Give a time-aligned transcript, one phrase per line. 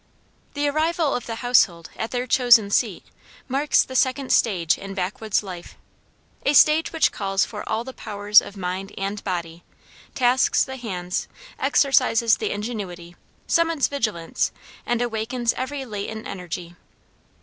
[0.55, 3.03] The arrival of the household at their chosen seat
[3.47, 5.75] marks the second stage in backwoods life,
[6.43, 9.63] a stage which calls for all the powers of mind and body,
[10.15, 11.27] tasks the hands,
[11.59, 14.51] exercises the ingenuity, summons vigilance,
[14.87, 16.75] and awakens every latent energy.